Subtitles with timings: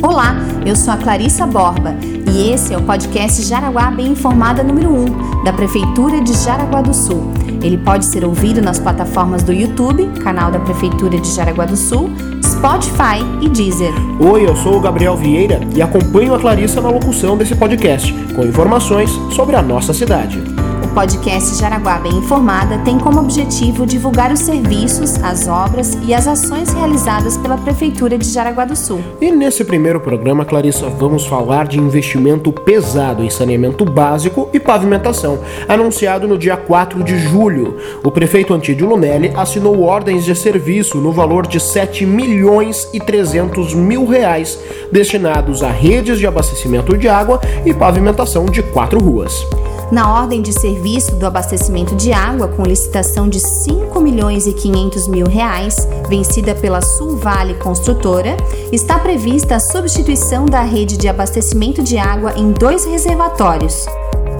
[0.00, 1.92] Olá, eu sou a Clarissa Borba
[2.32, 6.94] e esse é o podcast Jaraguá Bem Informada número 1 da Prefeitura de Jaraguá do
[6.94, 7.32] Sul.
[7.60, 12.10] Ele pode ser ouvido nas plataformas do YouTube, canal da Prefeitura de Jaraguá do Sul,
[12.44, 13.92] Spotify e Deezer.
[14.20, 18.44] Oi, eu sou o Gabriel Vieira e acompanho a Clarissa na locução desse podcast, com
[18.44, 20.57] informações sobre a nossa cidade.
[20.88, 26.26] O podcast Jaraguá Bem Informada tem como objetivo divulgar os serviços, as obras e as
[26.26, 29.00] ações realizadas pela Prefeitura de Jaraguá do Sul.
[29.20, 35.38] E nesse primeiro programa, Clarissa, vamos falar de investimento pesado em saneamento básico e pavimentação,
[35.68, 37.76] anunciado no dia 4 de julho.
[38.02, 43.74] O prefeito Antídio Lunelli assinou ordens de serviço no valor de 7 milhões e 300
[43.74, 44.58] mil reais
[44.90, 49.46] destinados a redes de abastecimento de água e pavimentação de quatro ruas.
[49.90, 55.08] Na ordem de serviço do abastecimento de água, com licitação de 5 milhões e 500
[55.08, 55.76] mil reais,
[56.10, 58.36] vencida pela Sul Vale Construtora,
[58.70, 63.86] está prevista a substituição da rede de abastecimento de água em dois reservatórios.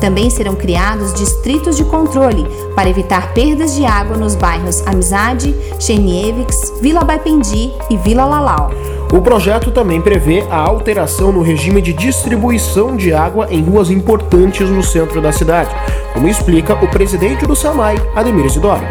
[0.00, 2.44] Também serão criados distritos de controle
[2.74, 8.70] para evitar perdas de água nos bairros Amizade, Chernievics, Vila Baipendi e Vila Lalau.
[9.12, 14.68] O projeto também prevê a alteração no regime de distribuição de água em ruas importantes
[14.68, 15.70] no centro da cidade,
[16.12, 18.82] como explica o presidente do SAMAI, Ademir Isidoro.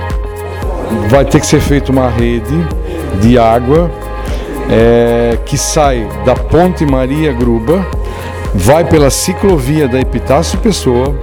[1.09, 2.55] Vai ter que ser feita uma rede
[3.22, 3.91] de água
[4.69, 7.85] é, que sai da Ponte Maria Gruba,
[8.53, 11.13] vai pela ciclovia da Epitácio Pessoa,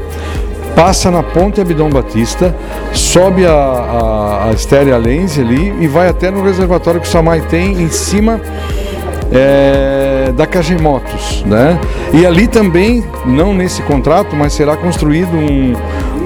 [0.75, 2.55] passa na Ponte Abidão Batista,
[2.93, 7.41] sobe a, a, a Estéria Lense ali e vai até no reservatório que o Samai
[7.43, 8.41] tem em cima
[9.33, 11.79] é, da Cagem Motos, né?
[12.13, 15.75] E ali também, não nesse contrato, mas será construído um,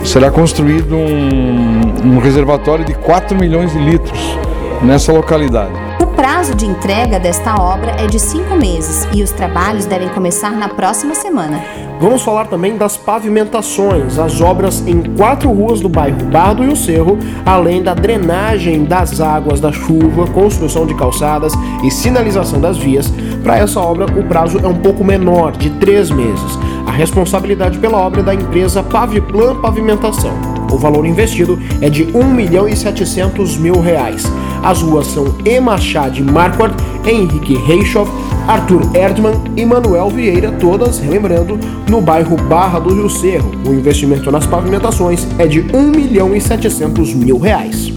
[0.04, 4.38] será construído um, um reservatório de 4 milhões de litros
[4.82, 5.72] nessa localidade.
[6.00, 10.50] O prazo de entrega desta obra é de cinco meses e os trabalhos devem começar
[10.50, 11.85] na próxima semana.
[11.98, 16.76] Vamos falar também das pavimentações, as obras em quatro ruas do bairro Bardo e o
[16.76, 23.10] Cerro, além da drenagem das águas da chuva, construção de calçadas e sinalização das vias.
[23.42, 26.58] Para essa obra, o prazo é um pouco menor, de três meses.
[26.86, 30.32] A responsabilidade pela obra é da empresa Paviplan Pavimentação.
[30.70, 34.24] O valor investido é de 1 milhão e 700 mil reais.
[34.62, 35.60] As ruas são E.
[35.60, 36.74] Machado Marquardt,
[37.06, 38.10] Henrique Reichoff,
[38.46, 41.58] Arthur Erdmann e Manuel Vieira, todas, relembrando,
[41.88, 43.52] no bairro Barra do Rio Cerro.
[43.66, 47.95] O investimento nas pavimentações é de 1 milhão e 700 mil reais.